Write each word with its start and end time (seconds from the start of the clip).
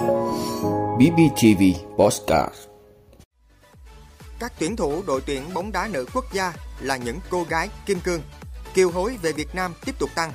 BBTV 0.00 1.62
Postcard 1.96 2.54
Các 4.38 4.52
tuyển 4.58 4.76
thủ 4.76 5.02
đội 5.06 5.20
tuyển 5.26 5.54
bóng 5.54 5.72
đá 5.72 5.88
nữ 5.88 6.06
quốc 6.14 6.32
gia 6.32 6.52
là 6.80 6.96
những 6.96 7.18
cô 7.30 7.44
gái 7.48 7.68
kim 7.86 8.00
cương. 8.00 8.22
Kiều 8.74 8.90
hối 8.90 9.18
về 9.22 9.32
Việt 9.32 9.54
Nam 9.54 9.74
tiếp 9.84 9.98
tục 9.98 10.10
tăng. 10.14 10.32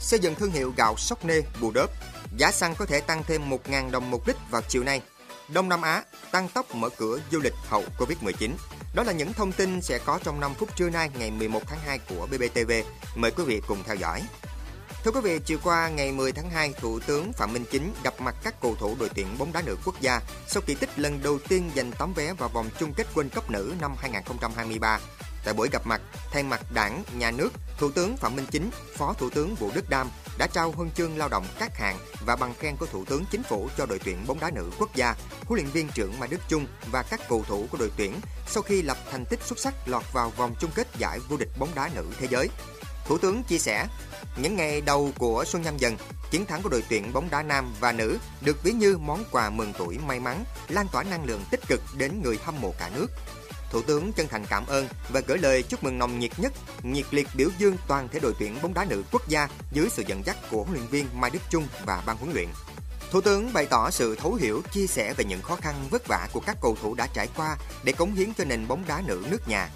Xây 0.00 0.20
dựng 0.20 0.34
thương 0.34 0.50
hiệu 0.50 0.72
gạo 0.76 0.96
sóc 0.96 1.24
nê 1.24 1.42
bù 1.60 1.70
đớp. 1.70 1.90
Giá 2.36 2.50
xăng 2.50 2.74
có 2.74 2.86
thể 2.86 3.00
tăng 3.00 3.22
thêm 3.26 3.50
1.000 3.50 3.90
đồng 3.90 4.10
một 4.10 4.28
lít 4.28 4.36
vào 4.50 4.62
chiều 4.68 4.84
nay. 4.84 5.02
Đông 5.48 5.68
Nam 5.68 5.82
Á 5.82 6.02
tăng 6.30 6.48
tốc 6.48 6.74
mở 6.74 6.88
cửa 6.96 7.18
du 7.32 7.40
lịch 7.40 7.54
hậu 7.68 7.82
Covid-19. 7.98 8.50
Đó 8.94 9.02
là 9.02 9.12
những 9.12 9.32
thông 9.32 9.52
tin 9.52 9.82
sẽ 9.82 9.98
có 9.98 10.18
trong 10.24 10.40
5 10.40 10.54
phút 10.54 10.76
trưa 10.76 10.90
nay, 10.90 11.10
ngày 11.18 11.30
11 11.30 11.62
tháng 11.66 11.78
2 11.86 11.98
của 11.98 12.26
BBTV. 12.26 12.72
Mời 13.14 13.30
quý 13.30 13.44
vị 13.44 13.60
cùng 13.68 13.78
theo 13.86 13.96
dõi. 13.96 14.22
Thưa 15.04 15.10
quý 15.10 15.20
vị, 15.20 15.38
chiều 15.44 15.58
qua 15.62 15.88
ngày 15.88 16.12
10 16.12 16.32
tháng 16.32 16.50
2, 16.50 16.72
Thủ 16.80 17.00
tướng 17.06 17.32
Phạm 17.32 17.52
Minh 17.52 17.64
Chính 17.70 17.92
gặp 18.04 18.20
mặt 18.20 18.34
các 18.42 18.60
cầu 18.60 18.76
thủ 18.80 18.96
đội 19.00 19.08
tuyển 19.14 19.26
bóng 19.38 19.52
đá 19.52 19.62
nữ 19.62 19.76
quốc 19.84 20.00
gia 20.00 20.20
sau 20.46 20.62
kỳ 20.66 20.74
tích 20.74 20.98
lần 20.98 21.20
đầu 21.22 21.38
tiên 21.48 21.70
giành 21.76 21.92
tấm 21.98 22.12
vé 22.14 22.32
vào 22.32 22.48
vòng 22.48 22.70
chung 22.78 22.94
kết 22.94 23.06
World 23.14 23.28
Cup 23.34 23.50
nữ 23.50 23.74
năm 23.80 23.94
2023. 23.98 25.00
Tại 25.44 25.54
buổi 25.54 25.68
gặp 25.72 25.86
mặt, 25.86 26.00
thay 26.30 26.42
mặt 26.42 26.60
Đảng, 26.74 27.02
Nhà 27.18 27.30
nước, 27.30 27.52
Thủ 27.78 27.90
tướng 27.90 28.16
Phạm 28.16 28.36
Minh 28.36 28.46
Chính, 28.50 28.70
Phó 28.96 29.12
Thủ 29.12 29.30
tướng 29.30 29.54
Vũ 29.54 29.70
Đức 29.74 29.88
Đam 29.88 30.08
đã 30.38 30.46
trao 30.46 30.70
huân 30.70 30.90
chương 30.90 31.18
lao 31.18 31.28
động 31.28 31.46
các 31.58 31.78
hạng 31.78 31.98
và 32.26 32.36
bằng 32.36 32.54
khen 32.58 32.76
của 32.76 32.86
Thủ 32.86 33.04
tướng 33.04 33.24
Chính 33.30 33.42
phủ 33.42 33.68
cho 33.76 33.86
đội 33.86 33.98
tuyển 34.04 34.26
bóng 34.26 34.40
đá 34.40 34.50
nữ 34.50 34.70
quốc 34.78 34.94
gia, 34.94 35.14
huấn 35.46 35.60
luyện 35.60 35.72
viên 35.72 35.88
trưởng 35.88 36.18
Mai 36.18 36.28
Đức 36.28 36.40
Chung 36.48 36.66
và 36.90 37.02
các 37.02 37.20
cầu 37.28 37.44
thủ 37.48 37.66
của 37.70 37.78
đội 37.78 37.90
tuyển 37.96 38.14
sau 38.46 38.62
khi 38.62 38.82
lập 38.82 38.98
thành 39.10 39.24
tích 39.24 39.42
xuất 39.42 39.58
sắc 39.58 39.74
lọt 39.86 40.12
vào 40.12 40.30
vòng 40.30 40.54
chung 40.60 40.70
kết 40.74 40.88
giải 40.98 41.18
vô 41.28 41.36
địch 41.36 41.50
bóng 41.58 41.74
đá 41.74 41.90
nữ 41.94 42.06
thế 42.18 42.26
giới. 42.30 42.48
Thủ 43.06 43.18
tướng 43.18 43.42
chia 43.42 43.58
sẻ, 43.58 43.86
những 44.36 44.56
ngày 44.56 44.80
đầu 44.80 45.10
của 45.18 45.44
Xuân 45.46 45.62
Nhâm 45.62 45.76
Dần, 45.76 45.96
chiến 46.30 46.46
thắng 46.46 46.62
của 46.62 46.68
đội 46.68 46.84
tuyển 46.88 47.12
bóng 47.12 47.30
đá 47.30 47.42
nam 47.42 47.74
và 47.80 47.92
nữ 47.92 48.18
được 48.40 48.62
ví 48.62 48.72
như 48.72 48.98
món 48.98 49.24
quà 49.30 49.50
mừng 49.50 49.72
tuổi 49.78 49.98
may 49.98 50.20
mắn, 50.20 50.44
lan 50.68 50.86
tỏa 50.92 51.02
năng 51.02 51.24
lượng 51.24 51.44
tích 51.50 51.60
cực 51.68 51.80
đến 51.96 52.22
người 52.22 52.38
hâm 52.44 52.60
mộ 52.60 52.74
cả 52.78 52.90
nước. 52.94 53.06
Thủ 53.70 53.82
tướng 53.82 54.12
chân 54.12 54.28
thành 54.28 54.46
cảm 54.46 54.66
ơn 54.66 54.88
và 55.12 55.20
gửi 55.20 55.38
lời 55.38 55.62
chúc 55.62 55.84
mừng 55.84 55.98
nồng 55.98 56.18
nhiệt 56.18 56.30
nhất, 56.38 56.52
nhiệt 56.82 57.06
liệt 57.10 57.28
biểu 57.34 57.48
dương 57.58 57.76
toàn 57.88 58.08
thể 58.08 58.20
đội 58.20 58.34
tuyển 58.38 58.58
bóng 58.62 58.74
đá 58.74 58.84
nữ 58.84 59.04
quốc 59.12 59.28
gia 59.28 59.48
dưới 59.72 59.88
sự 59.90 60.02
dẫn 60.06 60.22
dắt 60.26 60.36
của 60.50 60.62
huấn 60.62 60.74
luyện 60.74 60.86
viên 60.86 61.06
Mai 61.20 61.30
Đức 61.30 61.38
Chung 61.50 61.66
và 61.86 62.02
ban 62.06 62.16
huấn 62.16 62.32
luyện. 62.32 62.48
Thủ 63.10 63.20
tướng 63.20 63.52
bày 63.52 63.66
tỏ 63.66 63.90
sự 63.90 64.16
thấu 64.16 64.34
hiểu, 64.34 64.62
chia 64.72 64.86
sẻ 64.86 65.14
về 65.16 65.24
những 65.24 65.42
khó 65.42 65.56
khăn 65.56 65.74
vất 65.90 66.06
vả 66.06 66.28
của 66.32 66.40
các 66.40 66.56
cầu 66.60 66.76
thủ 66.82 66.94
đã 66.94 67.06
trải 67.14 67.28
qua 67.36 67.56
để 67.84 67.92
cống 67.92 68.14
hiến 68.14 68.34
cho 68.34 68.44
nền 68.44 68.68
bóng 68.68 68.84
đá 68.88 69.02
nữ 69.06 69.24
nước 69.30 69.48
nhà. 69.48 69.68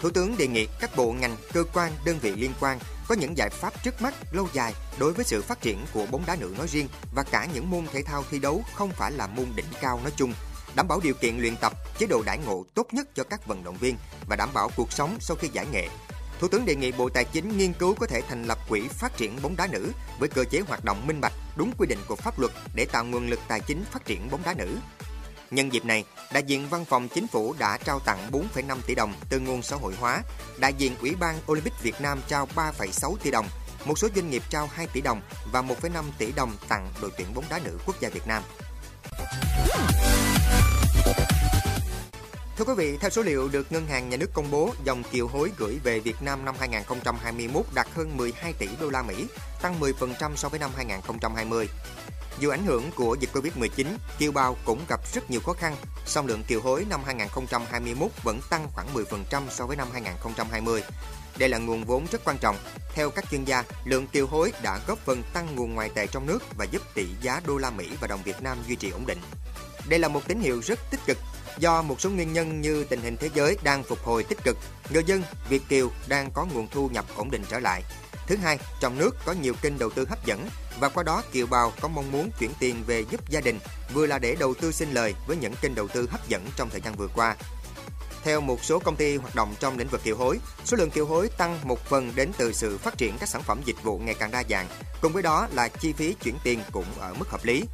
Thủ 0.00 0.10
tướng 0.10 0.36
đề 0.36 0.46
nghị 0.46 0.66
các 0.80 0.96
bộ 0.96 1.12
ngành, 1.12 1.36
cơ 1.52 1.64
quan, 1.74 1.92
đơn 2.04 2.18
vị 2.18 2.32
liên 2.36 2.52
quan 2.60 2.78
có 3.08 3.14
những 3.14 3.36
giải 3.36 3.50
pháp 3.50 3.82
trước 3.82 4.02
mắt, 4.02 4.14
lâu 4.32 4.48
dài 4.52 4.74
đối 4.98 5.12
với 5.12 5.24
sự 5.24 5.42
phát 5.42 5.60
triển 5.60 5.78
của 5.92 6.06
bóng 6.10 6.22
đá 6.26 6.36
nữ 6.36 6.54
nói 6.58 6.66
riêng 6.68 6.88
và 7.14 7.22
cả 7.22 7.48
những 7.54 7.70
môn 7.70 7.86
thể 7.92 8.02
thao 8.02 8.24
thi 8.30 8.38
đấu 8.38 8.62
không 8.74 8.90
phải 8.90 9.12
là 9.12 9.26
môn 9.26 9.46
đỉnh 9.56 9.66
cao 9.80 10.00
nói 10.02 10.12
chung, 10.16 10.32
đảm 10.74 10.88
bảo 10.88 11.00
điều 11.00 11.14
kiện 11.14 11.38
luyện 11.38 11.56
tập, 11.56 11.72
chế 11.98 12.06
độ 12.06 12.22
đãi 12.26 12.38
ngộ 12.38 12.64
tốt 12.74 12.86
nhất 12.92 13.08
cho 13.14 13.24
các 13.24 13.46
vận 13.46 13.64
động 13.64 13.76
viên 13.76 13.96
và 14.28 14.36
đảm 14.36 14.48
bảo 14.54 14.70
cuộc 14.76 14.92
sống 14.92 15.16
sau 15.20 15.36
khi 15.36 15.48
giải 15.52 15.66
nghệ. 15.72 15.88
Thủ 16.40 16.48
tướng 16.48 16.64
đề 16.64 16.74
nghị 16.74 16.92
Bộ 16.92 17.08
Tài 17.08 17.24
chính 17.24 17.58
nghiên 17.58 17.72
cứu 17.72 17.94
có 17.94 18.06
thể 18.06 18.20
thành 18.28 18.44
lập 18.44 18.58
quỹ 18.68 18.88
phát 18.88 19.16
triển 19.16 19.42
bóng 19.42 19.56
đá 19.56 19.66
nữ 19.66 19.92
với 20.18 20.28
cơ 20.28 20.44
chế 20.44 20.60
hoạt 20.60 20.84
động 20.84 21.06
minh 21.06 21.20
bạch, 21.20 21.32
đúng 21.56 21.72
quy 21.78 21.86
định 21.86 21.98
của 22.08 22.16
pháp 22.16 22.38
luật 22.38 22.52
để 22.74 22.84
tạo 22.84 23.04
nguồn 23.04 23.28
lực 23.28 23.40
tài 23.48 23.60
chính 23.60 23.84
phát 23.84 24.04
triển 24.04 24.30
bóng 24.30 24.42
đá 24.44 24.54
nữ. 24.54 24.76
Nhân 25.50 25.72
dịp 25.72 25.84
này, 25.84 26.04
đại 26.32 26.42
diện 26.42 26.68
Văn 26.68 26.84
phòng 26.84 27.08
Chính 27.08 27.26
phủ 27.26 27.54
đã 27.58 27.78
trao 27.78 28.00
tặng 28.00 28.30
4,5 28.32 28.78
tỷ 28.86 28.94
đồng 28.94 29.12
từ 29.28 29.40
nguồn 29.40 29.62
xã 29.62 29.76
hội 29.76 29.94
hóa, 29.94 30.22
đại 30.58 30.74
diện 30.74 30.96
Ủy 31.00 31.14
ban 31.14 31.40
Olympic 31.52 31.72
Việt 31.82 32.00
Nam 32.00 32.20
trao 32.28 32.48
3,6 32.56 33.16
tỷ 33.22 33.30
đồng, 33.30 33.48
một 33.84 33.98
số 33.98 34.08
doanh 34.14 34.30
nghiệp 34.30 34.42
trao 34.50 34.68
2 34.72 34.86
tỷ 34.86 35.00
đồng 35.00 35.20
và 35.52 35.62
1,5 35.62 36.04
tỷ 36.18 36.32
đồng 36.32 36.56
tặng 36.68 36.88
đội 37.02 37.10
tuyển 37.18 37.34
bóng 37.34 37.44
đá 37.50 37.60
nữ 37.64 37.78
quốc 37.86 38.00
gia 38.00 38.08
Việt 38.08 38.26
Nam. 38.26 38.42
Thưa 42.56 42.64
quý 42.64 42.74
vị, 42.76 42.96
theo 43.00 43.10
số 43.10 43.22
liệu 43.22 43.48
được 43.48 43.72
Ngân 43.72 43.86
hàng 43.86 44.08
Nhà 44.08 44.16
nước 44.16 44.30
công 44.34 44.50
bố, 44.50 44.72
dòng 44.84 45.02
kiều 45.02 45.26
hối 45.26 45.50
gửi 45.58 45.78
về 45.84 46.00
Việt 46.00 46.22
Nam 46.22 46.44
năm 46.44 46.54
2021 46.58 47.64
đạt 47.74 47.86
hơn 47.94 48.16
12 48.16 48.52
tỷ 48.52 48.68
đô 48.80 48.90
la 48.90 49.02
Mỹ, 49.02 49.26
tăng 49.62 49.80
10% 49.80 50.36
so 50.36 50.48
với 50.48 50.58
năm 50.58 50.70
2020. 50.76 51.68
Dù 52.40 52.50
ảnh 52.50 52.64
hưởng 52.64 52.90
của 52.96 53.16
dịch 53.20 53.30
Covid-19, 53.32 53.86
kiều 54.18 54.32
bào 54.32 54.56
cũng 54.64 54.80
gặp 54.88 55.00
rất 55.14 55.30
nhiều 55.30 55.40
khó 55.40 55.52
khăn, 55.52 55.76
song 56.06 56.26
lượng 56.26 56.42
kiều 56.48 56.60
hối 56.60 56.86
năm 56.90 57.00
2021 57.06 58.10
vẫn 58.22 58.40
tăng 58.50 58.68
khoảng 58.72 58.94
10% 58.94 59.42
so 59.50 59.66
với 59.66 59.76
năm 59.76 59.88
2020. 59.92 60.82
Đây 61.38 61.48
là 61.48 61.58
nguồn 61.58 61.84
vốn 61.84 62.06
rất 62.12 62.24
quan 62.24 62.38
trọng. 62.38 62.56
Theo 62.94 63.10
các 63.10 63.24
chuyên 63.30 63.44
gia, 63.44 63.64
lượng 63.84 64.06
kiều 64.06 64.26
hối 64.26 64.52
đã 64.62 64.80
góp 64.86 64.98
phần 64.98 65.22
tăng 65.32 65.54
nguồn 65.54 65.74
ngoại 65.74 65.88
tệ 65.94 66.06
trong 66.06 66.26
nước 66.26 66.38
và 66.58 66.64
giúp 66.64 66.82
tỷ 66.94 67.06
giá 67.22 67.40
đô 67.46 67.58
la 67.58 67.70
Mỹ 67.70 67.88
và 68.00 68.08
đồng 68.08 68.22
Việt 68.22 68.42
Nam 68.42 68.58
duy 68.68 68.76
trì 68.76 68.90
ổn 68.90 69.06
định. 69.06 69.18
Đây 69.88 69.98
là 69.98 70.08
một 70.08 70.28
tín 70.28 70.40
hiệu 70.40 70.60
rất 70.64 70.78
tích 70.90 71.00
cực 71.06 71.18
do 71.58 71.82
một 71.82 72.00
số 72.00 72.10
nguyên 72.10 72.32
nhân 72.32 72.60
như 72.60 72.84
tình 72.84 73.00
hình 73.00 73.16
thế 73.16 73.30
giới 73.34 73.58
đang 73.62 73.82
phục 73.82 73.98
hồi 74.04 74.24
tích 74.24 74.38
cực, 74.44 74.56
người 74.90 75.04
dân 75.06 75.22
Việt 75.48 75.62
kiều 75.68 75.90
đang 76.08 76.30
có 76.30 76.46
nguồn 76.54 76.68
thu 76.68 76.88
nhập 76.88 77.04
ổn 77.16 77.30
định 77.30 77.42
trở 77.48 77.58
lại. 77.58 77.82
Thứ 78.26 78.36
hai, 78.36 78.58
trong 78.80 78.98
nước 78.98 79.16
có 79.24 79.32
nhiều 79.32 79.54
kênh 79.62 79.78
đầu 79.78 79.90
tư 79.90 80.06
hấp 80.08 80.26
dẫn 80.26 80.48
và 80.80 80.88
qua 80.88 81.02
đó 81.02 81.22
kiều 81.32 81.46
bào 81.46 81.72
có 81.80 81.88
mong 81.88 82.12
muốn 82.12 82.30
chuyển 82.38 82.50
tiền 82.58 82.82
về 82.86 83.04
giúp 83.10 83.30
gia 83.30 83.40
đình, 83.40 83.58
vừa 83.94 84.06
là 84.06 84.18
để 84.18 84.36
đầu 84.38 84.54
tư 84.54 84.72
sinh 84.72 84.92
lời 84.92 85.14
với 85.26 85.36
những 85.36 85.54
kênh 85.60 85.74
đầu 85.74 85.88
tư 85.88 86.08
hấp 86.10 86.28
dẫn 86.28 86.46
trong 86.56 86.70
thời 86.70 86.80
gian 86.80 86.94
vừa 86.94 87.08
qua. 87.14 87.36
Theo 88.24 88.40
một 88.40 88.64
số 88.64 88.78
công 88.78 88.96
ty 88.96 89.16
hoạt 89.16 89.34
động 89.34 89.54
trong 89.60 89.78
lĩnh 89.78 89.88
vực 89.88 90.04
kiều 90.04 90.16
hối, 90.16 90.38
số 90.64 90.76
lượng 90.76 90.90
kiều 90.90 91.06
hối 91.06 91.28
tăng 91.28 91.58
một 91.64 91.84
phần 91.84 92.12
đến 92.14 92.30
từ 92.38 92.52
sự 92.52 92.78
phát 92.78 92.98
triển 92.98 93.18
các 93.18 93.28
sản 93.28 93.42
phẩm 93.42 93.60
dịch 93.64 93.82
vụ 93.82 93.98
ngày 93.98 94.14
càng 94.14 94.30
đa 94.30 94.42
dạng, 94.50 94.66
cùng 95.00 95.12
với 95.12 95.22
đó 95.22 95.48
là 95.52 95.68
chi 95.68 95.92
phí 95.92 96.14
chuyển 96.22 96.34
tiền 96.42 96.60
cũng 96.72 96.86
ở 96.98 97.14
mức 97.14 97.28
hợp 97.28 97.44
lý. 97.44 97.64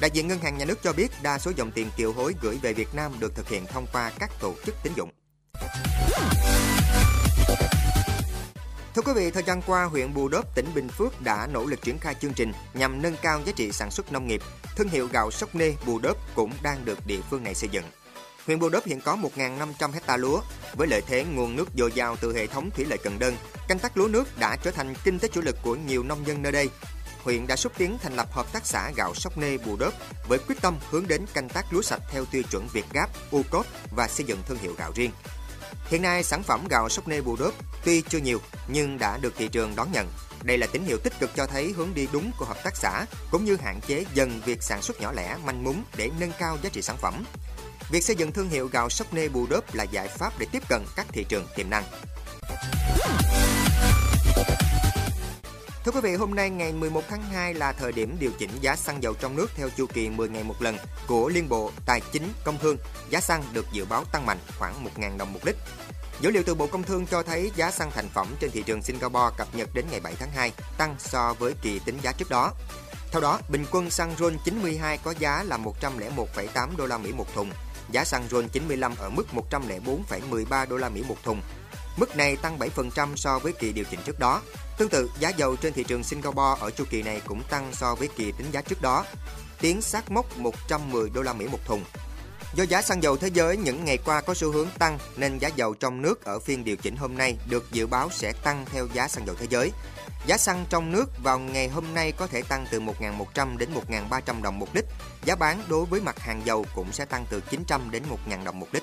Đại 0.00 0.10
diện 0.10 0.28
Ngân 0.28 0.38
hàng 0.38 0.58
Nhà 0.58 0.64
nước 0.64 0.82
cho 0.82 0.92
biết 0.92 1.08
đa 1.22 1.38
số 1.38 1.52
dòng 1.56 1.70
tiền 1.70 1.90
kiều 1.96 2.12
hối 2.12 2.34
gửi 2.40 2.58
về 2.62 2.72
Việt 2.72 2.94
Nam 2.94 3.12
được 3.18 3.34
thực 3.34 3.48
hiện 3.48 3.66
thông 3.66 3.86
qua 3.92 4.12
các 4.18 4.30
tổ 4.40 4.54
chức 4.66 4.74
tín 4.82 4.92
dụng. 4.96 5.10
Thưa 8.94 9.02
quý 9.02 9.12
vị, 9.12 9.30
thời 9.30 9.42
gian 9.42 9.62
qua, 9.62 9.84
huyện 9.84 10.14
Bù 10.14 10.28
Đốp, 10.28 10.54
tỉnh 10.54 10.66
Bình 10.74 10.88
Phước 10.88 11.22
đã 11.22 11.48
nỗ 11.52 11.64
lực 11.64 11.82
triển 11.82 11.98
khai 11.98 12.14
chương 12.20 12.32
trình 12.32 12.52
nhằm 12.74 13.02
nâng 13.02 13.16
cao 13.22 13.40
giá 13.44 13.52
trị 13.56 13.72
sản 13.72 13.90
xuất 13.90 14.12
nông 14.12 14.26
nghiệp. 14.26 14.42
Thương 14.76 14.88
hiệu 14.88 15.08
gạo 15.12 15.30
Sóc 15.30 15.54
Nê 15.54 15.74
Bù 15.86 15.98
Đốp 15.98 16.16
cũng 16.34 16.52
đang 16.62 16.84
được 16.84 17.06
địa 17.06 17.20
phương 17.30 17.42
này 17.42 17.54
xây 17.54 17.68
dựng. 17.68 17.84
Huyện 18.46 18.58
Bù 18.58 18.68
Đốp 18.68 18.84
hiện 18.84 19.00
có 19.00 19.16
1.500 19.36 19.92
hecta 19.92 20.16
lúa 20.16 20.40
với 20.74 20.88
lợi 20.88 21.02
thế 21.06 21.24
nguồn 21.24 21.56
nước 21.56 21.68
dồi 21.78 21.92
dào 21.92 22.16
từ 22.16 22.34
hệ 22.34 22.46
thống 22.46 22.70
thủy 22.70 22.84
lợi 22.84 22.98
Cần 22.98 23.18
Đơn. 23.18 23.36
Canh 23.68 23.78
tác 23.78 23.96
lúa 23.96 24.08
nước 24.08 24.38
đã 24.38 24.56
trở 24.56 24.70
thành 24.70 24.94
kinh 25.04 25.18
tế 25.18 25.28
chủ 25.28 25.40
lực 25.40 25.56
của 25.62 25.74
nhiều 25.74 26.02
nông 26.02 26.26
dân 26.26 26.42
nơi 26.42 26.52
đây. 26.52 26.70
Huyện 27.24 27.46
đã 27.46 27.56
xúc 27.56 27.72
tiến 27.78 27.98
thành 28.02 28.16
lập 28.16 28.32
hợp 28.32 28.52
tác 28.52 28.66
xã 28.66 28.90
gạo 28.96 29.14
Sóc 29.14 29.38
Nê 29.38 29.58
Bù 29.58 29.76
Đốp 29.76 29.94
với 30.28 30.38
quyết 30.38 30.60
tâm 30.60 30.78
hướng 30.90 31.08
đến 31.08 31.26
canh 31.34 31.48
tác 31.48 31.72
lúa 31.72 31.82
sạch 31.82 32.02
theo 32.10 32.24
tiêu 32.24 32.42
chuẩn 32.50 32.68
Việt 32.72 32.86
Gáp, 32.92 33.08
UCOP 33.30 33.66
và 33.96 34.08
xây 34.08 34.26
dựng 34.26 34.42
thương 34.48 34.58
hiệu 34.58 34.74
gạo 34.78 34.92
riêng. 34.94 35.10
Hiện 35.86 36.02
nay, 36.02 36.24
sản 36.24 36.42
phẩm 36.42 36.66
gạo 36.68 36.88
sóc 36.88 37.08
nê 37.08 37.20
bù 37.20 37.36
đốp 37.36 37.54
tuy 37.84 38.02
chưa 38.02 38.18
nhiều 38.18 38.40
nhưng 38.68 38.98
đã 38.98 39.18
được 39.18 39.34
thị 39.36 39.48
trường 39.48 39.76
đón 39.76 39.92
nhận. 39.92 40.08
Đây 40.42 40.58
là 40.58 40.66
tín 40.66 40.84
hiệu 40.84 40.98
tích 40.98 41.12
cực 41.20 41.30
cho 41.36 41.46
thấy 41.46 41.72
hướng 41.76 41.94
đi 41.94 42.08
đúng 42.12 42.30
của 42.38 42.44
hợp 42.44 42.56
tác 42.64 42.76
xã, 42.76 43.06
cũng 43.30 43.44
như 43.44 43.56
hạn 43.56 43.80
chế 43.86 44.04
dần 44.14 44.40
việc 44.44 44.62
sản 44.62 44.82
xuất 44.82 45.00
nhỏ 45.00 45.12
lẻ, 45.12 45.36
manh 45.44 45.64
mún 45.64 45.76
để 45.96 46.10
nâng 46.20 46.32
cao 46.38 46.58
giá 46.62 46.70
trị 46.72 46.82
sản 46.82 46.96
phẩm. 46.96 47.24
Việc 47.90 48.04
xây 48.04 48.16
dựng 48.16 48.32
thương 48.32 48.48
hiệu 48.48 48.68
gạo 48.72 48.88
sóc 48.88 49.14
nê 49.14 49.28
bù 49.28 49.46
đốp 49.46 49.74
là 49.74 49.84
giải 49.84 50.08
pháp 50.08 50.38
để 50.38 50.46
tiếp 50.52 50.62
cận 50.68 50.82
các 50.96 51.06
thị 51.08 51.24
trường 51.28 51.46
tiềm 51.56 51.70
năng. 51.70 51.84
Thưa 55.84 55.92
quý 55.92 56.00
vị, 56.00 56.14
hôm 56.14 56.34
nay 56.34 56.50
ngày 56.50 56.72
11 56.72 57.02
tháng 57.08 57.22
2 57.22 57.54
là 57.54 57.72
thời 57.72 57.92
điểm 57.92 58.16
điều 58.20 58.30
chỉnh 58.38 58.50
giá 58.60 58.76
xăng 58.76 59.02
dầu 59.02 59.14
trong 59.14 59.36
nước 59.36 59.50
theo 59.54 59.68
chu 59.76 59.86
kỳ 59.86 60.10
10 60.10 60.28
ngày 60.28 60.44
một 60.44 60.62
lần 60.62 60.76
của 61.06 61.28
Liên 61.28 61.48
Bộ 61.48 61.70
Tài 61.86 62.00
chính 62.12 62.32
Công 62.44 62.58
Thương. 62.58 62.76
Giá 63.10 63.20
xăng 63.20 63.44
được 63.52 63.66
dự 63.72 63.84
báo 63.84 64.04
tăng 64.04 64.26
mạnh 64.26 64.38
khoảng 64.58 64.84
1.000 64.84 65.18
đồng 65.18 65.32
một 65.32 65.40
lít. 65.42 65.56
Dữ 66.20 66.30
liệu 66.30 66.42
từ 66.46 66.54
Bộ 66.54 66.66
Công 66.66 66.82
Thương 66.82 67.06
cho 67.06 67.22
thấy 67.22 67.50
giá 67.56 67.70
xăng 67.70 67.90
thành 67.90 68.08
phẩm 68.08 68.26
trên 68.40 68.50
thị 68.50 68.62
trường 68.66 68.82
Singapore 68.82 69.36
cập 69.36 69.54
nhật 69.54 69.68
đến 69.74 69.84
ngày 69.90 70.00
7 70.00 70.14
tháng 70.18 70.30
2 70.30 70.52
tăng 70.78 70.94
so 70.98 71.34
với 71.38 71.54
kỳ 71.62 71.78
tính 71.78 71.98
giá 72.02 72.12
trước 72.12 72.30
đó. 72.30 72.52
Theo 73.12 73.20
đó, 73.20 73.40
bình 73.48 73.64
quân 73.70 73.90
xăng 73.90 74.14
RON 74.18 74.36
92 74.44 74.98
có 74.98 75.14
giá 75.18 75.42
là 75.42 75.58
101,8 75.58 76.68
đô 76.76 76.86
la 76.86 76.98
Mỹ 76.98 77.12
một 77.12 77.34
thùng, 77.34 77.50
giá 77.90 78.04
xăng 78.04 78.28
RON 78.30 78.48
95 78.48 78.94
ở 78.98 79.10
mức 79.10 79.26
104,13 79.50 80.68
đô 80.68 80.76
la 80.76 80.88
Mỹ 80.88 81.04
một 81.08 81.16
thùng. 81.22 81.40
Mức 81.96 82.16
này 82.16 82.36
tăng 82.36 82.58
7% 82.58 83.16
so 83.16 83.38
với 83.38 83.52
kỳ 83.52 83.72
điều 83.72 83.84
chỉnh 83.90 84.00
trước 84.04 84.18
đó. 84.18 84.42
Tương 84.78 84.88
tự, 84.88 85.10
giá 85.18 85.28
dầu 85.28 85.56
trên 85.56 85.72
thị 85.72 85.84
trường 85.84 86.04
Singapore 86.04 86.60
ở 86.60 86.70
chu 86.70 86.84
kỳ 86.90 87.02
này 87.02 87.22
cũng 87.26 87.42
tăng 87.50 87.72
so 87.72 87.94
với 87.94 88.08
kỳ 88.16 88.32
tính 88.32 88.50
giá 88.50 88.62
trước 88.62 88.82
đó, 88.82 89.04
tiến 89.60 89.82
sát 89.82 90.10
mốc 90.10 90.38
110 90.38 91.10
đô 91.10 91.22
la 91.22 91.32
Mỹ 91.32 91.48
một 91.48 91.58
thùng. 91.64 91.84
Do 92.54 92.64
giá 92.64 92.82
xăng 92.82 93.02
dầu 93.02 93.16
thế 93.16 93.28
giới 93.28 93.56
những 93.56 93.84
ngày 93.84 93.98
qua 93.98 94.20
có 94.20 94.34
xu 94.34 94.52
hướng 94.52 94.68
tăng 94.78 94.98
nên 95.16 95.38
giá 95.38 95.48
dầu 95.48 95.74
trong 95.74 96.02
nước 96.02 96.24
ở 96.24 96.38
phiên 96.38 96.64
điều 96.64 96.76
chỉnh 96.76 96.96
hôm 96.96 97.16
nay 97.16 97.36
được 97.48 97.72
dự 97.72 97.86
báo 97.86 98.10
sẽ 98.10 98.32
tăng 98.32 98.64
theo 98.72 98.88
giá 98.92 99.08
xăng 99.08 99.26
dầu 99.26 99.36
thế 99.38 99.46
giới. 99.50 99.72
Giá 100.26 100.36
xăng 100.36 100.64
trong 100.68 100.92
nước 100.92 101.04
vào 101.22 101.38
ngày 101.38 101.68
hôm 101.68 101.94
nay 101.94 102.12
có 102.12 102.26
thể 102.26 102.42
tăng 102.42 102.66
từ 102.70 102.80
1.100 102.80 103.58
đến 103.58 103.68
1.300 103.88 104.42
đồng 104.42 104.58
một 104.58 104.68
lít. 104.72 104.84
Giá 105.24 105.34
bán 105.34 105.62
đối 105.68 105.84
với 105.84 106.00
mặt 106.00 106.18
hàng 106.18 106.42
dầu 106.44 106.66
cũng 106.74 106.92
sẽ 106.92 107.04
tăng 107.04 107.26
từ 107.30 107.40
900 107.50 107.90
đến 107.90 108.02
1.000 108.28 108.44
đồng 108.44 108.60
một 108.60 108.68
lít. 108.72 108.82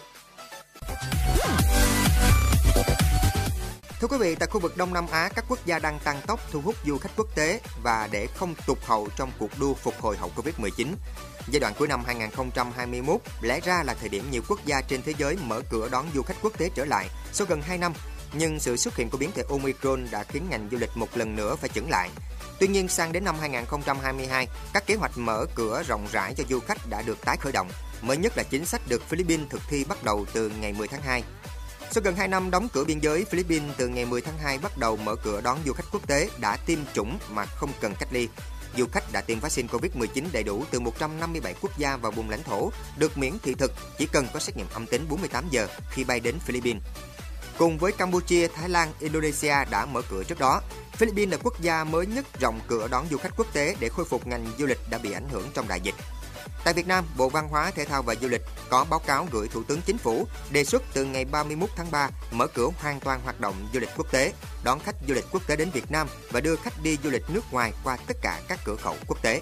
Thưa 4.00 4.08
quý 4.08 4.18
vị, 4.18 4.36
tại 4.36 4.48
khu 4.48 4.60
vực 4.60 4.78
Đông 4.78 4.94
Nam 4.94 5.06
Á, 5.12 5.30
các 5.36 5.46
quốc 5.48 5.60
gia 5.66 5.80
đang 5.80 6.00
tăng 6.00 6.22
tốc 6.28 6.40
thu 6.52 6.62
hút 6.62 6.76
du 6.86 6.98
khách 6.98 7.10
quốc 7.16 7.28
tế 7.36 7.62
và 7.84 8.10
để 8.12 8.28
không 8.36 8.56
tụt 8.68 8.78
hậu 8.86 9.08
trong 9.16 9.32
cuộc 9.40 9.60
đua 9.60 9.74
phục 9.74 9.94
hồi 10.02 10.18
hậu 10.18 10.32
Covid-19. 10.36 10.88
Giai 11.48 11.60
đoạn 11.60 11.74
cuối 11.78 11.88
năm 11.88 12.04
2021 12.06 13.22
lẽ 13.42 13.60
ra 13.60 13.84
là 13.84 13.94
thời 13.94 14.10
điểm 14.10 14.32
nhiều 14.32 14.42
quốc 14.48 14.60
gia 14.66 14.82
trên 14.82 15.02
thế 15.02 15.14
giới 15.18 15.38
mở 15.44 15.62
cửa 15.70 15.90
đón 15.92 16.06
du 16.16 16.22
khách 16.22 16.38
quốc 16.42 16.54
tế 16.58 16.70
trở 16.76 16.86
lại 16.86 17.10
sau 17.32 17.48
gần 17.50 17.62
2 17.62 17.78
năm, 17.78 17.94
nhưng 18.34 18.60
sự 18.60 18.78
xuất 18.78 18.96
hiện 18.96 19.10
của 19.10 19.18
biến 19.18 19.32
thể 19.36 19.44
Omicron 19.50 20.08
đã 20.12 20.24
khiến 20.24 20.48
ngành 20.50 20.68
du 20.72 20.78
lịch 20.78 20.92
một 20.96 21.18
lần 21.18 21.36
nữa 21.36 21.56
phải 21.56 21.70
chững 21.70 21.90
lại. 21.90 22.10
Tuy 22.60 22.68
nhiên, 22.68 22.88
sang 22.88 23.12
đến 23.12 23.24
năm 23.24 23.36
2022, 23.40 24.48
các 24.74 24.86
kế 24.86 24.96
hoạch 24.96 25.18
mở 25.18 25.46
cửa 25.56 25.84
rộng 25.88 26.08
rãi 26.12 26.34
cho 26.38 26.44
du 26.50 26.60
khách 26.60 26.90
đã 26.90 27.02
được 27.02 27.22
tái 27.26 27.38
khởi 27.38 27.52
động. 27.52 27.70
Mới 28.02 28.18
nhất 28.18 28.38
là 28.38 28.44
chính 28.44 28.66
sách 28.66 28.82
được 28.88 29.10
Philippines 29.10 29.48
thực 29.50 29.62
thi 29.70 29.84
bắt 29.84 30.04
đầu 30.04 30.26
từ 30.34 30.52
ngày 30.62 30.74
10 30.74 30.88
tháng 30.88 31.02
2. 31.02 31.24
Sau 31.92 32.02
gần 32.04 32.16
2 32.16 32.28
năm 32.28 32.52
đóng 32.52 32.68
cửa 32.74 32.84
biên 32.84 33.00
giới, 33.00 33.26
Philippines 33.26 33.70
từ 33.78 33.88
ngày 33.88 34.06
10 34.06 34.22
tháng 34.22 34.38
2 34.38 34.58
bắt 34.58 34.78
đầu 34.78 34.98
mở 34.98 35.16
cửa 35.16 35.42
đón 35.42 35.58
du 35.66 35.74
khách 35.74 35.84
quốc 35.92 36.08
tế 36.08 36.30
đã 36.40 36.58
tiêm 36.58 36.80
chủng 36.94 37.18
mà 37.32 37.46
không 37.46 37.70
cần 37.82 37.94
cách 38.00 38.10
ly. 38.12 38.28
Du 38.78 38.86
khách 38.92 39.12
đã 39.12 39.22
tiêm 39.22 39.40
vaccine 39.40 39.68
COVID-19 39.68 40.24
đầy 40.34 40.44
đủ 40.44 40.64
từ 40.72 40.80
157 40.80 41.54
quốc 41.62 41.78
gia 41.78 41.98
và 41.98 42.10
vùng 42.10 42.30
lãnh 42.30 42.44
thổ, 42.44 42.72
được 42.98 43.18
miễn 43.18 43.34
thị 43.44 43.54
thực 43.54 43.72
chỉ 43.98 44.06
cần 44.06 44.28
có 44.34 44.40
xét 44.40 44.58
nghiệm 44.58 44.68
âm 44.74 44.86
tính 44.86 45.06
48 45.10 45.46
giờ 45.52 45.68
khi 45.92 46.04
bay 46.04 46.20
đến 46.20 46.40
Philippines. 46.40 46.84
Cùng 47.58 47.78
với 47.78 47.92
Campuchia, 47.92 48.48
Thái 48.48 48.70
Lan, 48.70 48.92
Indonesia 49.00 49.56
đã 49.72 49.86
mở 49.86 50.02
cửa 50.10 50.24
trước 50.24 50.40
đó, 50.40 50.62
Philippines 50.94 51.32
là 51.32 51.38
quốc 51.44 51.62
gia 51.62 51.84
mới 51.84 52.06
nhất 52.06 52.26
rộng 52.40 52.60
cửa 52.68 52.88
đón 52.88 53.06
du 53.12 53.18
khách 53.18 53.34
quốc 53.38 53.54
tế 53.54 53.76
để 53.80 53.90
khôi 53.90 54.06
phục 54.06 54.28
ngành 54.28 54.46
du 54.60 54.66
lịch 54.66 54.80
đã 54.90 54.98
bị 54.98 55.12
ảnh 55.12 55.30
hưởng 55.30 55.50
trong 55.54 55.68
đại 55.68 55.82
dịch. 55.82 55.96
Tại 56.64 56.74
Việt 56.74 56.88
Nam, 56.88 57.06
Bộ 57.18 57.30
Văn 57.30 57.48
hóa, 57.48 57.72
Thể 57.72 57.86
thao 57.86 58.02
và 58.02 58.16
Du 58.16 58.28
lịch 58.28 58.42
có 58.70 58.86
báo 58.90 59.00
cáo 59.00 59.28
gửi 59.32 59.48
Thủ 59.48 59.64
tướng 59.64 59.82
Chính 59.82 59.98
phủ 59.98 60.28
đề 60.52 60.64
xuất 60.64 60.84
từ 60.94 61.06
ngày 61.06 61.26
31 61.26 61.70
tháng 61.76 61.92
3 61.92 62.10
mở 62.32 62.48
cửa 62.48 62.70
hoàn 62.80 63.00
toàn 63.00 63.22
hoạt 63.24 63.40
động 63.40 63.56
du 63.74 63.80
lịch 63.80 63.90
quốc 63.98 64.12
tế, 64.12 64.34
đón 64.64 64.80
khách 64.80 64.96
du 65.08 65.14
lịch 65.14 65.26
quốc 65.32 65.48
tế 65.48 65.56
đến 65.56 65.70
Việt 65.74 65.92
Nam 65.92 66.08
và 66.32 66.40
đưa 66.42 66.56
khách 66.56 66.84
đi 66.84 66.98
du 67.04 67.10
lịch 67.10 67.30
nước 67.30 67.44
ngoài 67.52 67.74
qua 67.84 67.98
tất 68.08 68.18
cả 68.22 68.42
các 68.48 68.60
cửa 68.66 68.76
khẩu 68.76 68.96
quốc 69.08 69.22
tế. 69.22 69.42